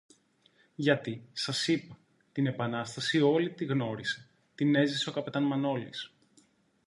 [0.75, 1.97] Γιατί, σας είπα,
[2.31, 6.13] την Επανάσταση όλη τη γνώρισε, την έζησε ο καπετάν-Μανόλης